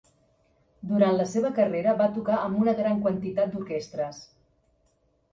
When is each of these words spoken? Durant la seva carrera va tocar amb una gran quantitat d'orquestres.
Durant 0.91 1.17
la 1.17 1.25
seva 1.33 1.51
carrera 1.59 1.93
va 1.99 2.07
tocar 2.15 2.39
amb 2.45 2.61
una 2.63 2.73
gran 2.79 3.03
quantitat 3.03 3.53
d'orquestres. 3.57 4.23